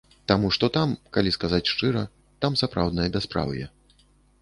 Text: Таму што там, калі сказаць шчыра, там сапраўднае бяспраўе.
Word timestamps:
Таму 0.29 0.47
што 0.55 0.69
там, 0.77 0.93
калі 1.17 1.35
сказаць 1.37 1.61
шчыра, 1.73 2.03
там 2.47 2.59
сапраўднае 2.65 3.09
бяспраўе. 3.19 3.65